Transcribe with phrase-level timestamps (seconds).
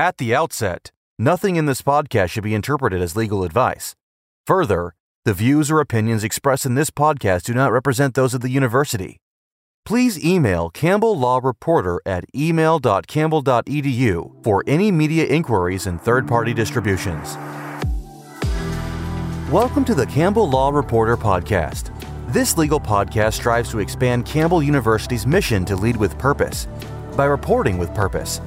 [0.00, 3.94] At the outset, nothing in this podcast should be interpreted as legal advice.
[4.46, 4.94] Further,
[5.26, 9.18] the views or opinions expressed in this podcast do not represent those of the university.
[9.84, 17.36] Please email Campbell Law Reporter at email.campbell.edu for any media inquiries and third party distributions.
[19.52, 21.92] Welcome to the Campbell Law Reporter podcast.
[22.32, 26.68] This legal podcast strives to expand Campbell University's mission to lead with purpose
[27.18, 28.40] by reporting with purpose.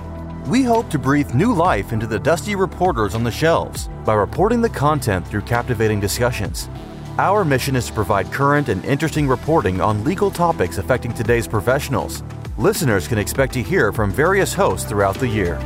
[0.47, 4.59] We hope to breathe new life into the dusty reporters on the shelves by reporting
[4.59, 6.69] the content through captivating discussions.
[7.17, 12.23] Our mission is to provide current and interesting reporting on legal topics affecting today's professionals.
[12.57, 15.57] Listeners can expect to hear from various hosts throughout the year.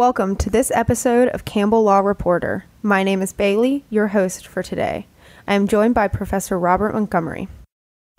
[0.00, 2.64] Welcome to this episode of Campbell Law Reporter.
[2.82, 5.06] My name is Bailey, your host for today.
[5.46, 7.48] I am joined by Professor Robert Montgomery.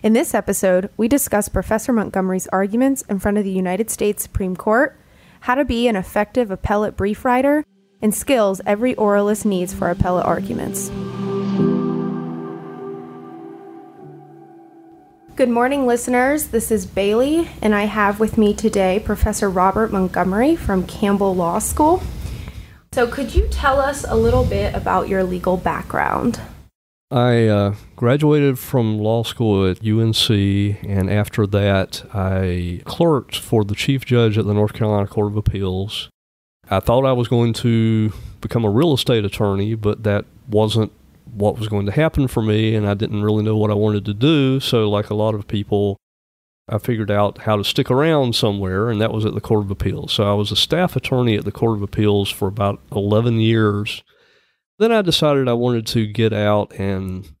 [0.00, 4.54] In this episode, we discuss Professor Montgomery's arguments in front of the United States Supreme
[4.54, 4.96] Court,
[5.40, 7.64] how to be an effective appellate brief writer,
[8.00, 10.88] and skills every oralist needs for appellate arguments.
[15.34, 16.48] Good morning, listeners.
[16.48, 21.58] This is Bailey, and I have with me today Professor Robert Montgomery from Campbell Law
[21.58, 22.02] School.
[22.92, 26.38] So, could you tell us a little bit about your legal background?
[27.10, 33.74] I uh, graduated from law school at UNC, and after that, I clerked for the
[33.74, 36.10] chief judge at the North Carolina Court of Appeals.
[36.70, 40.92] I thought I was going to become a real estate attorney, but that wasn't
[41.32, 44.04] what was going to happen for me, and I didn't really know what I wanted
[44.06, 44.60] to do.
[44.60, 45.98] So, like a lot of people,
[46.68, 49.70] I figured out how to stick around somewhere, and that was at the Court of
[49.70, 50.12] Appeals.
[50.12, 54.02] So, I was a staff attorney at the Court of Appeals for about 11 years.
[54.78, 57.32] Then I decided I wanted to get out and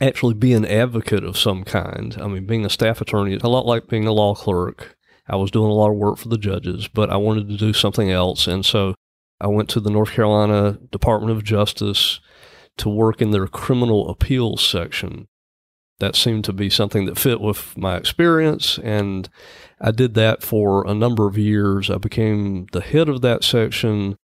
[0.00, 2.16] actually be an advocate of some kind.
[2.20, 4.96] I mean, being a staff attorney is a lot like being a law clerk.
[5.28, 7.72] I was doing a lot of work for the judges, but I wanted to do
[7.72, 8.46] something else.
[8.46, 8.94] And so
[9.40, 12.20] I went to the North Carolina Department of Justice
[12.78, 15.28] to work in their criminal appeals section.
[15.98, 19.28] That seemed to be something that fit with my experience, and
[19.80, 21.90] I did that for a number of years.
[21.90, 24.16] I became the head of that section,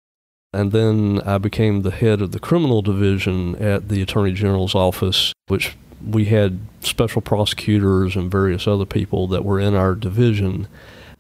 [0.55, 5.35] and then I became the head of the criminal division at the Attorney General's office,
[5.49, 10.69] which we had special prosecutors and various other people that were in our division.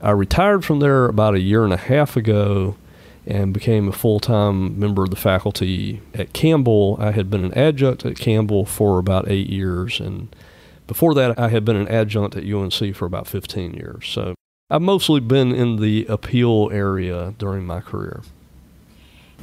[0.00, 2.76] I retired from there about a year and a half ago
[3.26, 6.96] and became a full time member of the faculty at Campbell.
[7.00, 10.34] I had been an adjunct at Campbell for about eight years, and
[10.86, 14.06] before that, I had been an adjunct at UNC for about 15 years.
[14.06, 14.34] So
[14.70, 18.22] I've mostly been in the appeal area during my career.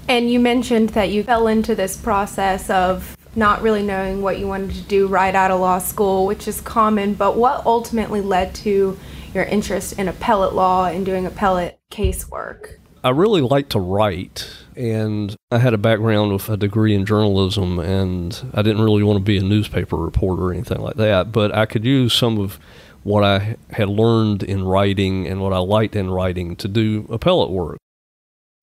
[0.07, 4.47] And you mentioned that you fell into this process of not really knowing what you
[4.47, 8.53] wanted to do right out of law school, which is common, but what ultimately led
[8.53, 8.97] to
[9.33, 12.77] your interest in appellate law and doing appellate casework?
[13.03, 17.77] I really like to write, and I had a background with a degree in journalism,
[17.77, 21.53] and I didn't really want to be a newspaper reporter or anything like that, but
[21.53, 22.59] I could use some of
[23.03, 27.49] what I had learned in writing and what I liked in writing to do appellate
[27.49, 27.77] work.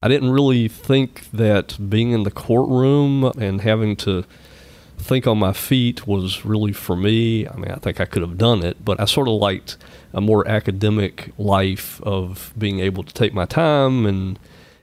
[0.00, 4.24] I didn't really think that being in the courtroom and having to
[5.00, 7.47] think on my feet was really for me.
[7.47, 9.77] I mean, I think I could have done it, but I sort of liked
[10.12, 14.06] a more academic life of being able to take my time.
[14.06, 14.38] And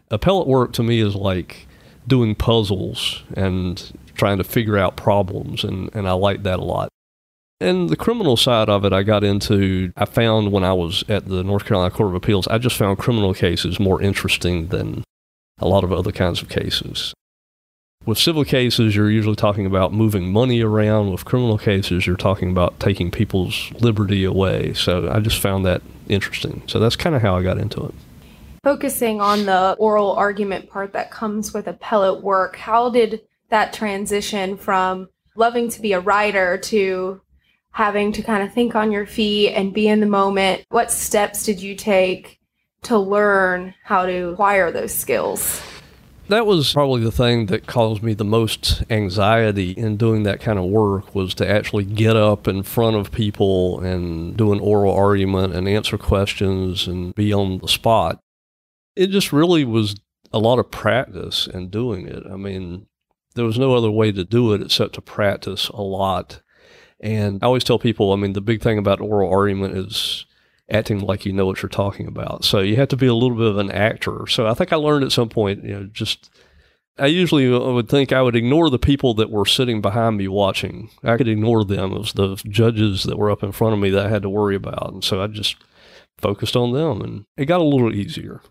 [0.10, 1.68] appellate work to me is like
[2.08, 6.90] doing puzzles and trying to figure out problems, and, and I like that a lot.
[7.60, 11.28] And the criminal side of it, I got into, I found when I was at
[11.28, 15.04] the North Carolina Court of Appeals, I just found criminal cases more interesting than
[15.60, 17.14] a lot of other kinds of cases.
[18.08, 21.12] With civil cases, you're usually talking about moving money around.
[21.12, 24.74] With criminal cases, you're talking about taking people's liberty away.
[24.76, 26.64] So I just found that interesting.
[26.68, 27.94] So that's kind of how I got into it.
[28.64, 34.56] Focusing on the oral argument part that comes with appellate work, how did that transition
[34.56, 37.20] from loving to be a writer to
[37.72, 40.64] having to kind of think on your feet and be in the moment?
[40.70, 42.40] What steps did you take
[42.84, 45.62] to learn how to acquire those skills?
[46.30, 50.60] That was probably the thing that caused me the most anxiety in doing that kind
[50.60, 54.94] of work was to actually get up in front of people and do an oral
[54.94, 58.20] argument and answer questions and be on the spot.
[58.96, 59.96] It just really was
[60.34, 62.24] a lot of practice in doing it.
[62.30, 62.88] I mean,
[63.36, 66.42] there was no other way to do it except to practice a lot.
[67.00, 70.26] And I always tell people, I mean, the big thing about oral argument is
[70.70, 72.44] acting like you know what you're talking about.
[72.44, 74.28] So you have to be a little bit of an actor.
[74.28, 76.30] So I think I learned at some point, you know, just
[77.00, 80.28] I usually uh, would think I would ignore the people that were sitting behind me
[80.28, 80.90] watching.
[81.04, 81.94] I could ignore them.
[81.94, 84.30] It was the judges that were up in front of me that I had to
[84.30, 84.94] worry about.
[84.94, 85.56] And so I just
[86.18, 88.42] focused on them and it got a little easier.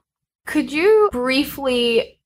[0.46, 2.20] Could you briefly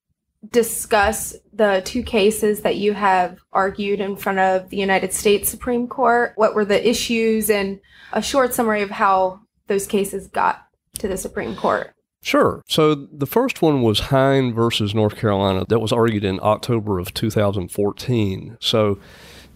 [0.50, 5.88] discuss the two cases that you have argued in front of the United States Supreme
[5.88, 6.32] Court?
[6.36, 7.80] What were the issues and
[8.12, 9.40] a short summary of how
[9.70, 10.66] those cases got
[10.98, 11.94] to the Supreme Court?
[12.22, 12.60] Sure.
[12.68, 17.14] So the first one was Heien versus North Carolina that was argued in October of
[17.14, 18.58] 2014.
[18.60, 18.98] So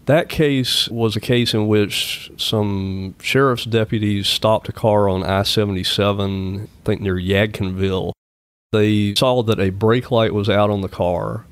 [0.05, 5.43] that case was a case in which some sheriff's deputies stopped a car on I
[5.43, 8.13] 77, I think near Yadkinville.
[8.71, 11.45] They saw that a brake light was out on the car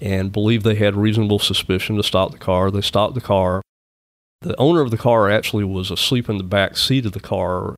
[0.00, 2.70] and believed they had reasonable suspicion to stop the car.
[2.70, 3.62] They stopped the car.
[4.42, 7.76] The owner of the car actually was asleep in the back seat of the car.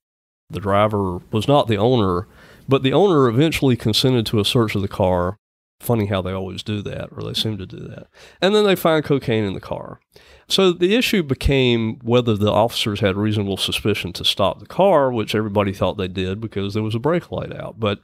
[0.51, 2.27] The driver was not the owner
[2.71, 5.37] but the owner eventually consented to a search of the car.
[5.81, 8.07] Funny how they always do that, or they seem to do that.
[8.41, 9.99] And then they find cocaine in the car.
[10.47, 15.35] So the issue became whether the officers had reasonable suspicion to stop the car, which
[15.35, 17.81] everybody thought they did because there was a brake light out.
[17.81, 18.01] But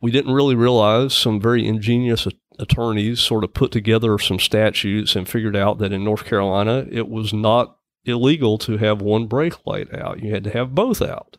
[0.00, 2.28] we didn't really realize some very ingenious
[2.60, 7.08] attorneys sort of put together some statutes and figured out that in North Carolina it
[7.08, 10.22] was not illegal to have one brake light out.
[10.22, 11.36] You had to have both out.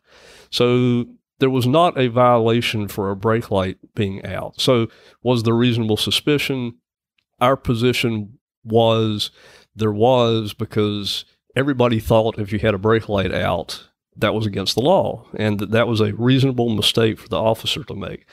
[0.50, 1.06] So
[1.40, 4.60] there was not a violation for a brake light being out.
[4.60, 4.88] So,
[5.22, 6.76] was there reasonable suspicion?
[7.42, 9.32] Our position was
[9.76, 11.26] there was because
[11.56, 15.60] everybody thought if you had a brake light out, that was against the law, and
[15.60, 18.26] that, that was a reasonable mistake for the officer to make.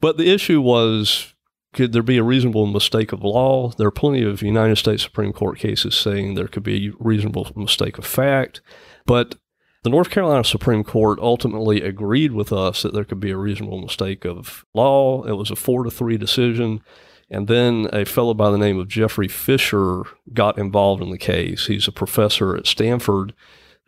[0.00, 1.34] But the issue was
[1.72, 3.70] could there be a reasonable mistake of law?
[3.70, 7.46] There are plenty of United States Supreme Court cases saying there could be a reasonable
[7.54, 8.60] mistake of fact.
[9.06, 9.36] But
[9.82, 13.80] the North Carolina Supreme Court ultimately agreed with us that there could be a reasonable
[13.80, 15.24] mistake of law.
[15.24, 16.82] It was a four to three decision.
[17.30, 21.66] And then a fellow by the name of Jeffrey Fisher got involved in the case.
[21.66, 23.32] He's a professor at Stanford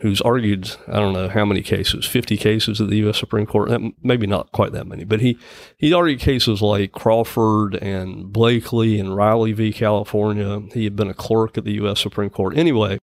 [0.02, 3.18] who's argued, I don't know how many cases, 50 cases at the U.S.
[3.18, 3.70] Supreme Court,
[4.02, 5.38] maybe not quite that many, but he,
[5.76, 9.72] he argued cases like Crawford and Blakely and Riley v.
[9.72, 10.62] California.
[10.74, 12.00] He had been a clerk at the U.S.
[12.00, 12.58] Supreme Court.
[12.58, 12.98] Anyway,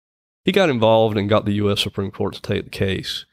[0.49, 1.79] he got involved and got the U.S.
[1.79, 3.27] Supreme Court to take the case.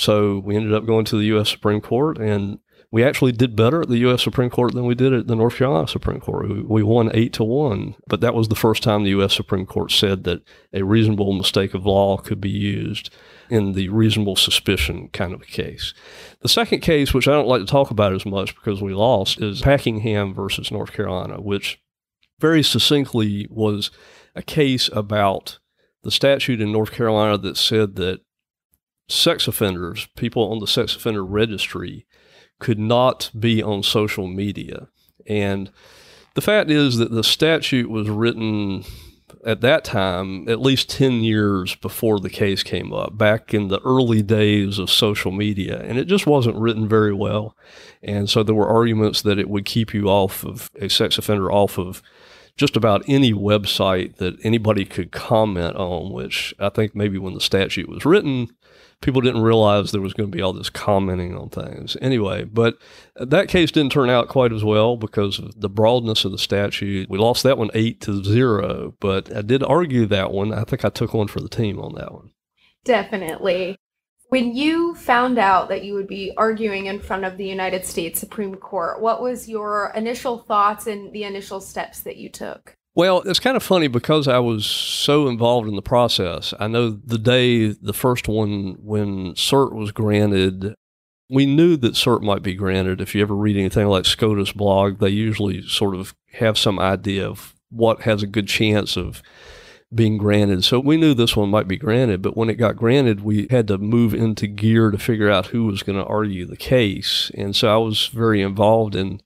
[0.00, 1.48] So we ended up going to the U.S.
[1.48, 2.58] Supreme Court, and
[2.90, 4.24] we actually did better at the U.S.
[4.24, 6.66] Supreme Court than we did at the North Carolina Supreme Court.
[6.68, 9.32] We, won eight to one, but that was the first time the U.S.
[9.32, 10.42] Supreme Court said that
[10.72, 13.10] a reasonable mistake of law could be used
[13.48, 15.94] in the reasonable suspicion kind of a case.
[16.40, 19.40] The second case, which I don't like to talk about as much because we lost,
[19.40, 21.80] is Packingham versus North Carolina, which
[22.40, 23.92] very succinctly was
[24.34, 25.60] a case about
[26.06, 28.20] the statute in North Carolina that said that
[29.08, 32.06] sex offenders, people on the sex offender registry,
[32.60, 34.86] could not be on social media.
[35.26, 35.70] And
[36.34, 38.84] the fact is that the statute was written
[39.44, 43.80] at that time at least 10 years before the case came up, back in the
[43.80, 45.80] early days of social media.
[45.82, 47.56] And it just wasn't written very well.
[48.02, 51.50] And so there were arguments that it would keep you off of a sex offender
[51.50, 52.00] off of
[52.56, 57.40] just about any website that anybody could comment on, which I think maybe when the
[57.40, 58.48] statute was written,
[59.02, 61.96] people didn't realize there was going to be all this commenting on things.
[62.00, 62.78] Anyway, but
[63.16, 67.10] that case didn't turn out quite as well because of the broadness of the statute.
[67.10, 70.52] We lost that one eight to zero, but I did argue that one.
[70.52, 72.30] I think I took one for the team on that one.
[72.84, 73.78] Definitely.
[74.28, 78.18] When you found out that you would be arguing in front of the United States
[78.18, 82.74] Supreme Court, what was your initial thoughts and the initial steps that you took?
[82.96, 86.54] Well, it's kind of funny because I was so involved in the process.
[86.58, 90.74] I know the day the first one, when cert was granted,
[91.28, 93.00] we knew that cert might be granted.
[93.00, 97.28] If you ever read anything like SCOTUS blog, they usually sort of have some idea
[97.28, 99.22] of what has a good chance of
[99.94, 100.64] being granted.
[100.64, 103.68] So we knew this one might be granted, but when it got granted, we had
[103.68, 107.30] to move into gear to figure out who was going to argue the case.
[107.34, 109.20] And so I was very involved in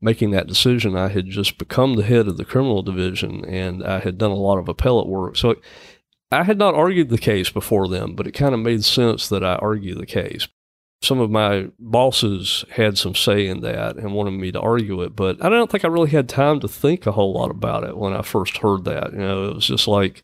[0.00, 0.96] making that decision.
[0.96, 4.36] I had just become the head of the criminal division and I had done a
[4.36, 5.36] lot of appellate work.
[5.36, 5.56] So
[6.30, 9.44] I had not argued the case before then, but it kind of made sense that
[9.44, 10.48] I argue the case
[11.02, 15.16] some of my bosses had some say in that and wanted me to argue it,
[15.16, 17.96] but I don't think I really had time to think a whole lot about it
[17.96, 19.12] when I first heard that.
[19.12, 20.22] You know, it was just like,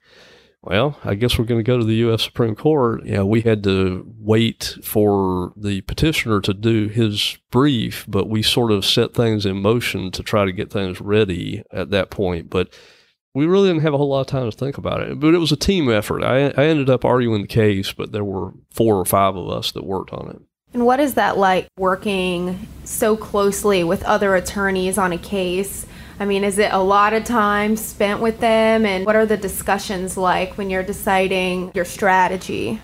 [0.63, 2.23] well, I guess we're going to go to the U.S.
[2.23, 3.05] Supreme Court.
[3.05, 8.43] You know, we had to wait for the petitioner to do his brief, but we
[8.43, 12.51] sort of set things in motion to try to get things ready at that point.
[12.51, 12.73] But
[13.35, 15.21] we really didn't have a whole lot of time to think about it.
[15.21, 16.25] But it was a team effort.
[16.25, 19.73] I, I ended up arguing the case, but there were four or five of us
[19.73, 20.43] that worked on it.
[20.75, 25.87] And what is that like working so closely with other attorneys on a case?
[26.21, 28.85] I mean, is it a lot of time spent with them?
[28.85, 32.81] And what are the discussions like when you're deciding your strategy?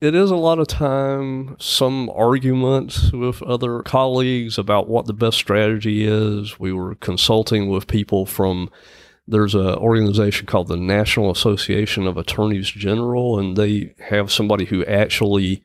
[0.00, 5.38] It is a lot of time, some arguments with other colleagues about what the best
[5.38, 6.60] strategy is.
[6.60, 8.70] We were consulting with people from
[9.26, 14.84] there's an organization called the National Association of Attorneys General, and they have somebody who
[14.84, 15.62] actually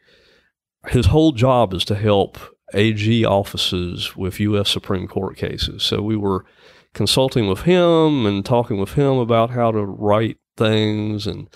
[0.87, 2.37] his whole job is to help
[2.73, 4.69] AG offices with U.S.
[4.69, 5.83] Supreme Court cases.
[5.83, 6.45] So we were
[6.93, 11.27] consulting with him and talking with him about how to write things.
[11.27, 11.47] And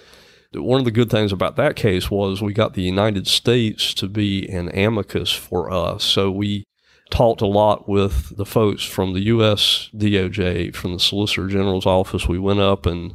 [0.53, 4.07] one of the good things about that case was we got the United States to
[4.07, 6.03] be an amicus for us.
[6.03, 6.63] So we
[7.09, 9.89] talked a lot with the folks from the U.S.
[9.95, 12.27] DOJ, from the Solicitor General's office.
[12.27, 13.13] We went up and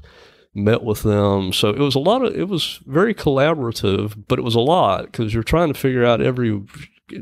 [0.64, 1.52] met with them.
[1.52, 5.06] So it was a lot of, it was very collaborative, but it was a lot
[5.06, 6.62] because you're trying to figure out every,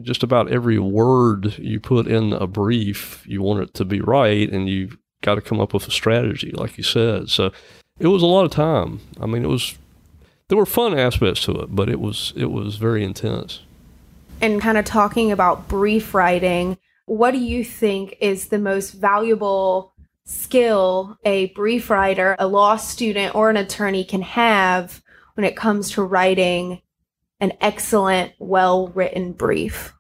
[0.02, 4.50] just about every word you put in a brief, you want it to be right
[4.50, 7.28] and you got to come up with a strategy, like you said.
[7.28, 7.52] So
[7.98, 9.00] it was a lot of time.
[9.20, 9.76] I mean, it was,
[10.48, 13.60] there were fun aspects to it, but it was, it was very intense.
[14.40, 19.94] And kind of talking about brief writing, what do you think is the most valuable
[20.26, 25.02] skill a brief writer, a law student, or an attorney can have
[25.34, 26.82] when it comes to writing
[27.40, 29.94] an excellent, well written brief?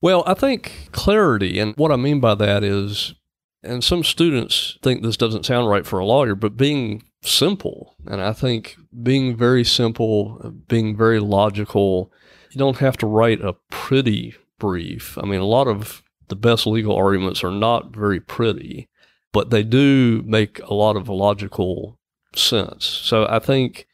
[0.00, 3.14] Well, I think clarity, and what I mean by that is,
[3.62, 7.96] and some students think this doesn't sound right for a lawyer, but being simple.
[8.06, 12.12] And I think being very simple, being very logical,
[12.50, 15.18] you don't have to write a pretty brief.
[15.18, 18.88] I mean, a lot of the best legal arguments are not very pretty
[19.32, 21.98] but they do make a lot of logical
[22.34, 22.84] sense.
[22.84, 23.86] So I think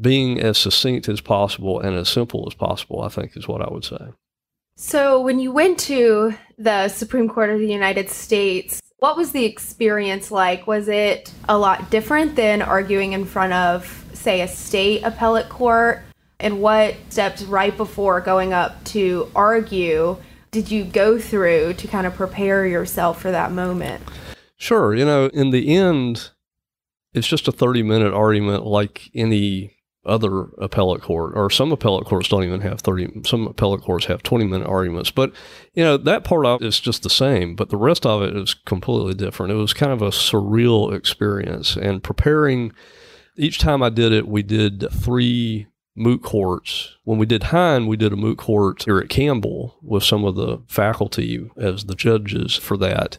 [0.00, 3.72] being as succinct as possible and as simple as possible, I think, is what I
[3.72, 4.12] would say.
[4.76, 9.44] So when you went to the Supreme Court of the United States, what was the
[9.44, 10.66] experience like?
[10.66, 16.02] Was it a lot different than arguing in front of, say, a state appellate court?
[16.40, 20.16] And what steps right before going up to argue
[20.50, 24.02] did you go through to kind of prepare yourself for that moment?
[24.62, 24.94] Sure.
[24.94, 26.30] You know, in the end,
[27.12, 29.76] it's just a 30 minute argument like any
[30.06, 34.22] other appellate court, or some appellate courts don't even have 30, some appellate courts have
[34.22, 35.10] 20 minute arguments.
[35.10, 35.32] But,
[35.74, 38.36] you know, that part of it is just the same, but the rest of it
[38.36, 39.50] is completely different.
[39.50, 41.76] It was kind of a surreal experience.
[41.76, 42.72] And preparing,
[43.36, 45.66] each time I did it, we did three
[45.96, 46.96] moot courts.
[47.02, 50.36] When we did Heien, we did a moot court here at Campbell with some of
[50.36, 53.18] the faculty as the judges for that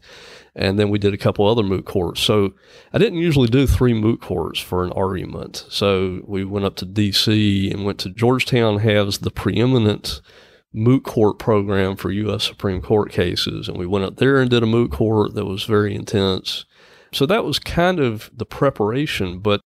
[0.56, 2.22] and then we did a couple other moot courts.
[2.22, 2.54] So
[2.92, 5.66] I didn't usually do three moot courts for an argument.
[5.70, 7.72] So we went up to D.C.
[7.72, 10.22] and went to Georgetown has the preeminent
[10.74, 12.44] moot court program for U.S.
[12.44, 15.64] Supreme Court cases, and we went up there and did a moot court that was
[15.64, 16.66] very intense.
[17.12, 19.62] So that was kind of the preparation, but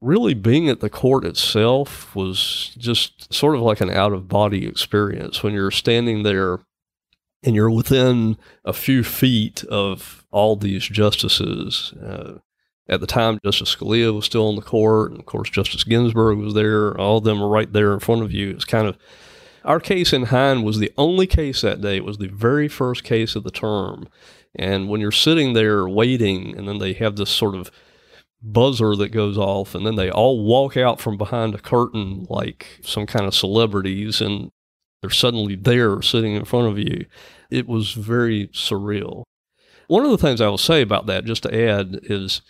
[0.00, 4.66] really being at the court itself was just sort of like an out of body
[4.66, 6.58] experience when you're standing there
[7.42, 11.92] and you're within a few feet of all these justices.
[11.94, 12.38] Uh,
[12.88, 16.38] at the time, Justice Scalia was still on the court, and of course, Justice Ginsburg
[16.38, 16.98] was there.
[16.98, 18.50] All of them were right there in front of you.
[18.50, 18.98] It's kind of
[19.64, 21.96] our case in Heien was the only case that day.
[21.96, 24.08] It was the very first case of the term.
[24.54, 27.70] And when you're sitting there waiting, and then they have this sort of
[28.42, 32.80] buzzer that goes off, and then they all walk out from behind a curtain like
[32.82, 34.50] some kind of celebrities, and
[35.02, 37.06] they're suddenly there sitting in front of you.
[37.50, 39.24] It was very surreal.
[39.88, 42.40] One of the things I will say about that, just to add, is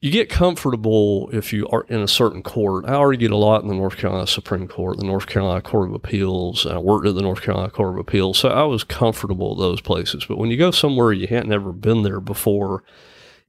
[0.00, 2.86] you get comfortable if you are in a certain court.
[2.86, 5.94] I argued a lot in the North Carolina Supreme Court, the North Carolina Court of
[5.94, 6.64] Appeals.
[6.64, 9.82] I worked at the North Carolina Court of Appeals, so I was comfortable at those
[9.82, 10.24] places.
[10.24, 12.82] But when you go somewhere you hadn't ever been there before,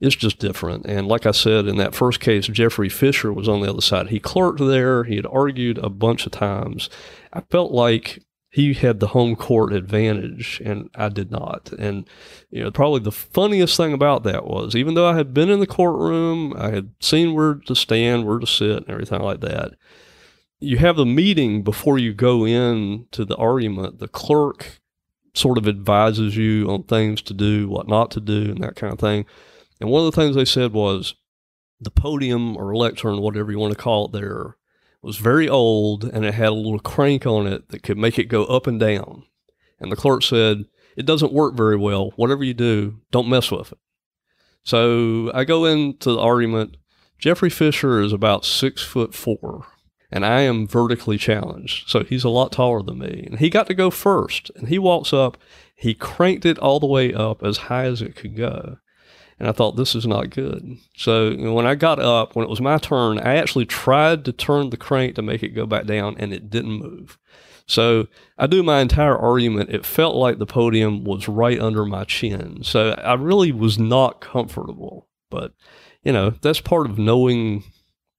[0.02, 0.84] it's just different.
[0.84, 4.08] And like I said, in that first case, Jeffrey Fisher was on the other side.
[4.08, 5.04] He clerked there.
[5.04, 6.90] He had argued a bunch of times.
[7.32, 11.72] I felt like he had the home court advantage and I did not.
[11.78, 12.08] And,
[12.50, 15.60] you know, probably the funniest thing about that was even though I had been in
[15.60, 19.74] the courtroom, I had seen where to stand, where to sit, and everything like that.
[20.58, 24.00] You have the meeting before you go in to the argument.
[24.00, 24.80] The clerk
[25.32, 28.92] sort of advises you on things to do, what not to do, and that kind
[28.92, 29.26] of thing.
[29.82, 31.16] And one of the things they said was
[31.80, 34.56] the podium or lectern, whatever you want to call it there,
[35.02, 38.26] was very old and it had a little crank on it that could make it
[38.26, 39.24] go up and down.
[39.80, 42.12] And the clerk said, It doesn't work very well.
[42.14, 43.78] Whatever you do, don't mess with it.
[44.62, 46.76] So I go into the argument.
[47.18, 49.66] Jeffrey Fisher is about six foot four.
[50.12, 51.90] and I am vertically challenged.
[51.90, 53.24] So he's a lot taller than me.
[53.26, 54.52] And he got to go first.
[54.54, 55.38] And he walks up,
[55.74, 58.76] he cranked it all the way up as high as it could go.
[59.42, 60.78] And I thought, this is not good.
[60.96, 64.24] So you know, when I got up, when it was my turn, I actually tried
[64.26, 67.18] to turn the crank to make it go back down, and it didn't move.
[67.66, 68.06] So
[68.38, 69.70] I do my entire argument.
[69.70, 72.62] It felt like the podium was right under my chin.
[72.62, 75.08] So I really was not comfortable.
[75.28, 75.54] But,
[76.04, 77.64] you know, that's part of knowing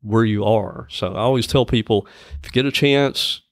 [0.01, 0.87] where you are.
[0.89, 2.05] So I always tell people
[2.41, 3.43] if you get a chance,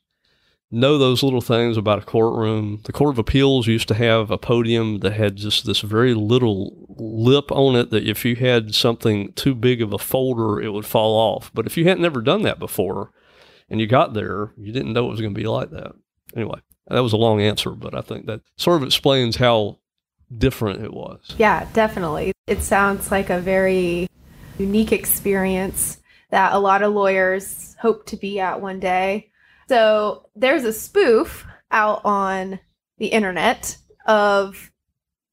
[0.71, 2.79] know those little things about a courtroom.
[2.85, 6.87] The Court of Appeals used to have a podium that had just this very little
[6.97, 10.85] lip on it that if you had something too big of a folder, it would
[10.85, 11.51] fall off.
[11.53, 13.11] But if you hadn't ever done that before
[13.69, 15.91] and you got there, you didn't know it was going to be like that.
[16.35, 19.77] Anyway, that was a long answer, but I think that sort of explains how
[20.35, 21.35] different it was.
[21.37, 22.31] Yeah, definitely.
[22.47, 24.07] It sounds like a very
[24.57, 25.97] unique experience
[26.29, 29.30] that a lot of lawyers hope to be at one day.
[29.71, 32.59] So there's a spoof out on
[32.97, 34.69] the internet of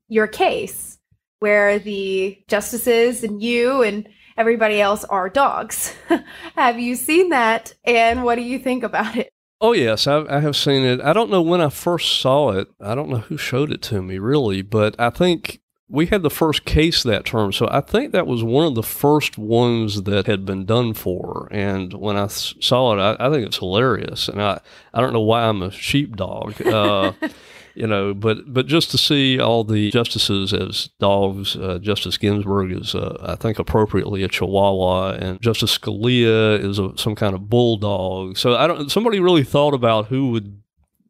[0.07, 0.97] your case
[1.41, 5.93] where the justices and you and everybody else are dogs.
[6.55, 7.75] have you seen that?
[7.83, 9.33] And what do you think about it?
[9.61, 11.01] Oh, yes, I, I, have seen it.
[11.01, 12.69] I don't know when I first saw it.
[12.81, 15.59] I don't know who showed it to me, really, but I think
[15.91, 17.53] we had the first case that term.
[17.53, 21.49] So I think that was one of the first ones that had been done for.
[21.51, 24.29] And when I saw it, I, I think it's hilarious.
[24.29, 24.61] And I,
[24.93, 26.61] I don't know why I'm a sheepdog.
[26.61, 27.13] Uh,
[27.75, 32.73] you know, but but just to see all the justices as dogs, uh, Justice Ginsburg
[32.73, 37.49] is, uh, I think, appropriately a Chihuahua, and Justice Scalia is a, some kind of
[37.49, 38.37] bulldog.
[38.37, 38.91] So I don't.
[38.91, 40.61] Somebody really thought about who would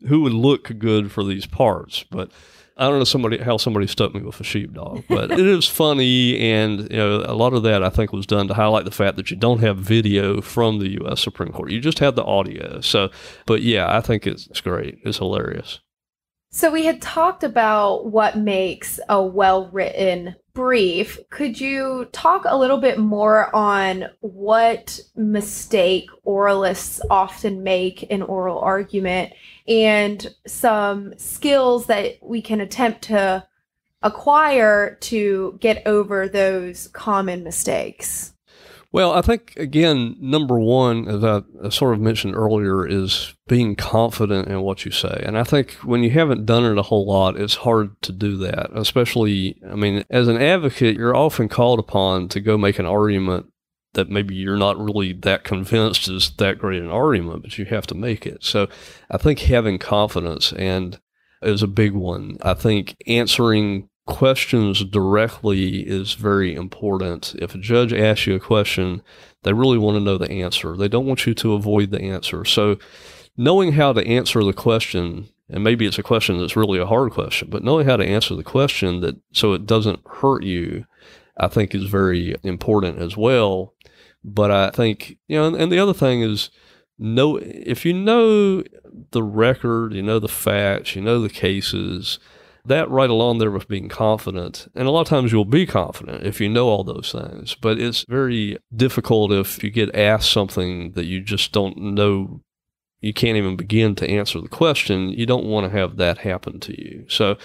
[0.09, 2.31] who would look good for these parts, but
[2.79, 6.39] I don't know somebody how somebody stuck me with a sheepdog, but it is funny,
[6.39, 9.17] and you know a lot of that I think was done to highlight the fact
[9.17, 11.21] that you don't have video from the U.S.
[11.21, 12.81] Supreme Court; you just have the audio.
[12.81, 13.11] So,
[13.47, 14.99] but yeah, I think it's, it's great.
[15.05, 15.81] It's hilarious.
[16.51, 21.19] So we had talked about what makes a well-written brief.
[21.31, 28.59] Could you talk a little bit more on what mistake oralists often make in oral
[28.59, 29.35] argument
[29.69, 33.47] and some skills that we can attempt to
[34.03, 38.33] acquire to get over those common mistakes?
[38.99, 44.49] Well, I think, again, number one, as I, sort of mentioned earlier, is being confident
[44.49, 45.23] in what you say.
[45.25, 48.37] And I think when you haven't done it a whole lot, it's hard to do
[48.39, 48.71] that.
[48.75, 53.47] Especially, I mean, as an advocate, you're often called upon to go make an argument
[53.93, 57.87] that maybe you're not really that convinced is that great an argument, but you have
[57.87, 58.43] to make it.
[58.43, 58.67] So
[59.09, 60.99] I think having confidence and
[61.41, 62.37] is a big one.
[62.43, 67.35] I think answering questions directly is very important.
[67.39, 69.03] If a judge asks you a question,
[69.43, 70.77] they really want to know the answer.
[70.77, 72.45] They don't want you to avoid the answer.
[72.45, 72.79] So
[73.37, 77.13] knowing how to answer the question and maybe it's a question that's really a hard
[77.13, 80.85] question, but knowing how to answer the question that so it doesn't hurt you,
[81.39, 83.75] I think is very important as well.
[84.23, 86.51] But I think, you know, and, and the other thing is
[86.99, 88.63] know if you know
[89.13, 92.19] the record, you know the facts, you know the cases,
[92.65, 94.69] that right along there with being confident.
[94.75, 97.79] And a lot of times you'll be confident if you know all those things, but
[97.79, 102.43] it's very difficult if you get asked something that you just don't know.
[103.01, 105.11] You can't even begin to answer the question.
[105.11, 107.05] You don't want to have that happen to you.
[107.09, 107.37] So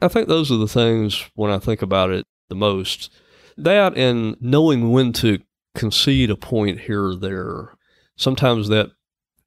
[0.00, 3.10] I think those are the things when I think about it the most.
[3.56, 5.40] That and knowing when to
[5.74, 7.76] concede a point here or there.
[8.16, 8.92] Sometimes that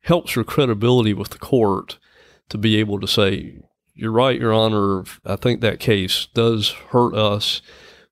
[0.01, 1.97] helps your credibility with the court
[2.49, 3.60] to be able to say,
[3.97, 5.03] you're right, Your Honor.
[5.25, 7.62] I think that case does hurt us,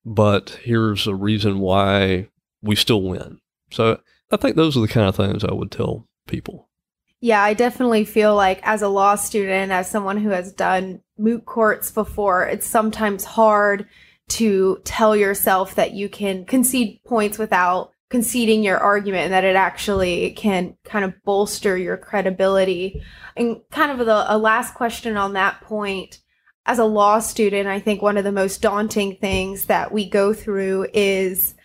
[0.03, 2.29] but here's a reason why
[2.61, 3.39] we still win.
[3.71, 3.99] So
[4.31, 6.69] I think those are the kind of things I would tell people.
[7.21, 11.45] Yeah, I definitely feel like as a law student, as someone who has done moot
[11.45, 13.87] courts before, it's sometimes hard
[14.27, 19.57] to tell yourself that you can concede points without conceding your argument and that it
[19.57, 23.03] actually can kind of bolster your credibility.
[23.35, 26.21] And kind of the, a last question on that point
[26.65, 30.33] as a law student, I think one of the most daunting things that we go
[30.33, 31.55] through is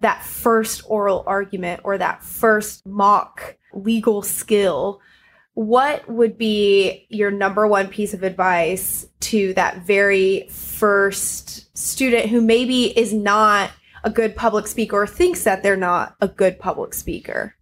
[0.00, 5.00] that first oral argument or that first mock legal skill.
[5.54, 12.40] What would be your number one piece of advice to that very first student who
[12.40, 13.70] maybe is not
[14.02, 17.54] a good public speaker or thinks that they're not a good public speaker?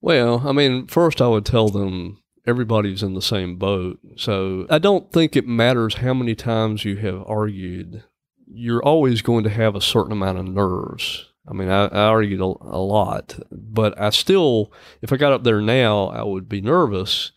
[0.00, 3.98] Well, I mean, first I would tell them everybody's in the same boat.
[4.16, 8.04] So I don't think it matters how many times you have argued.
[8.46, 11.30] You're always going to have a certain amount of nerves.
[11.48, 15.44] I mean, I, I argued a, a lot, but I still, if I got up
[15.44, 17.32] there now, I would be nervous.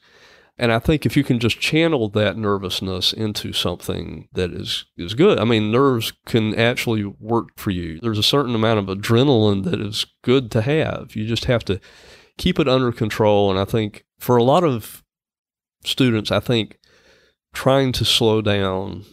[0.60, 5.14] And I think if you can just channel that nervousness into something that is, is
[5.14, 8.00] good, I mean, nerves can actually work for you.
[8.00, 11.16] There's a certain amount of adrenaline that is good to have.
[11.16, 11.80] You just have to
[12.38, 13.52] keep it under control.
[13.52, 15.04] And I think for a lot of
[15.84, 16.80] students, I think
[17.54, 19.06] trying to slow down,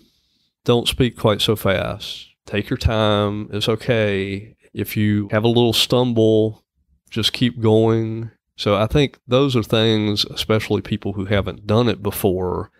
[0.64, 3.48] don't speak quite so fast, take your time.
[3.52, 4.56] It's okay.
[4.72, 6.64] If you have a little stumble,
[7.10, 8.30] just keep going.
[8.56, 12.70] So I think those are things, especially people who haven't done it before.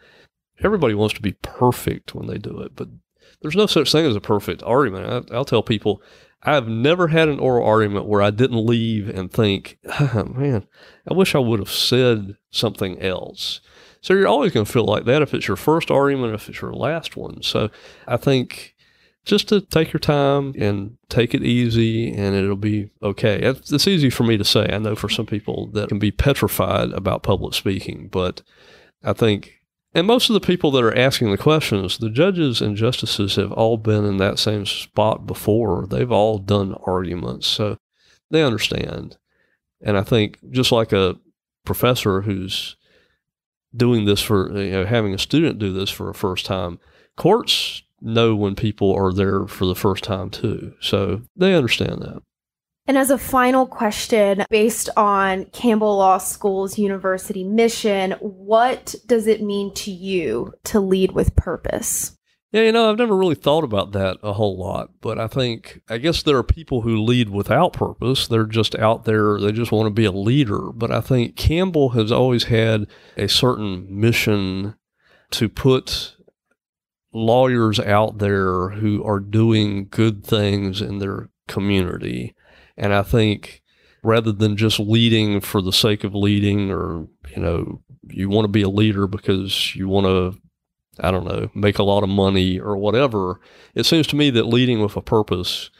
[0.62, 2.88] Everybody wants to be perfect when they do it, but
[3.42, 5.30] there's no such thing as a perfect argument.
[5.30, 6.00] I, will tell people
[6.42, 10.66] I've never had an oral argument where I didn't leave and think, oh, man,
[11.08, 13.60] I wish I would have said something else.
[14.00, 16.60] So you're always going to feel like that if it's your first argument, if it's
[16.60, 17.42] your last one.
[17.42, 17.70] So
[18.06, 18.73] I think
[19.24, 23.40] just to take your time and take it easy and it'll be okay.
[23.40, 24.68] It's, easy for me to say.
[24.70, 28.42] I know for some people that can be petrified about public speaking, but
[29.02, 32.76] I think and most of the people that are asking the questions, the judges and
[32.76, 35.86] justices have all been in that same spot before.
[35.86, 37.78] They've all done arguments, so
[38.30, 39.16] they understand.
[39.80, 41.16] And I think just like a
[41.64, 42.76] professor who's
[43.74, 46.80] doing this for, you know, having a student do this for a first time,
[47.16, 50.74] courts know when people are there for the first time too.
[50.80, 52.22] So they understand that.
[52.86, 59.42] And as a final question, based on Campbell Law School's university mission, what does it
[59.42, 62.14] mean to you to lead with purpose?
[62.52, 65.80] Yeah, you know, I've never really thought about that a whole lot, but I think,
[65.88, 68.28] I guess there are people who lead without purpose.
[68.28, 70.70] They're just out there, they just want to be a leader.
[70.72, 72.86] But I think Campbell has always had
[73.16, 74.74] a certain mission
[75.32, 76.14] to put
[77.14, 82.34] lawyers out there who are doing good things in their community.
[82.76, 83.62] And I think
[84.02, 88.50] rather than just leading for the sake of leading or, you know, you want to
[88.50, 90.40] be a leader because you want to,
[91.00, 93.40] I don't know, make a lot of money or whatever,
[93.74, 95.70] it seems to me that leading with a purpose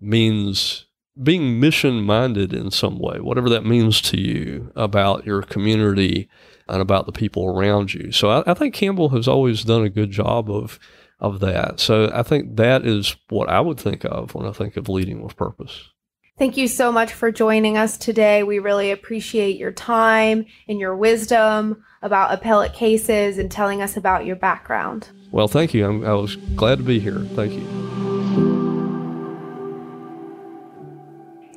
[0.00, 0.86] means
[1.22, 6.28] being mission minded in some way, whatever that means to you about your community
[6.70, 8.12] and about the people around you.
[8.12, 10.78] So I, I, think Campbell has always done a good job of
[11.20, 11.80] of that.
[11.80, 15.22] So I think that is what I would think of when I think of leading
[15.22, 15.90] with purpose.
[16.38, 18.42] Thank you so much for joining us today.
[18.42, 24.24] We really appreciate your time and your wisdom about appellate cases and telling us about
[24.24, 25.10] your background.
[25.32, 25.86] Well, thank you.
[25.86, 27.18] I'm, i was glad to be here.
[27.34, 28.80] Thank you.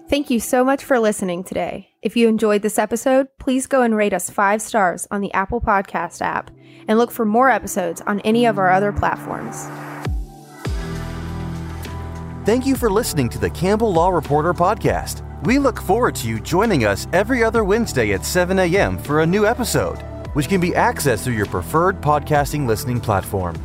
[0.10, 1.93] Thank you so much for listening today.
[2.04, 5.62] If you enjoyed this episode, please go and rate us five stars on the Apple
[5.62, 6.52] Podcast app
[6.86, 9.56] and look for more episodes on any of our other platforms.
[12.46, 15.24] Thank you for listening to the Campbell Law Reporter podcast.
[15.46, 18.98] We look forward to you joining us every other Wednesday at 7 a.m.
[18.98, 20.00] for a new episode,
[20.34, 23.56] which can be accessed through your preferred podcasting listening platform.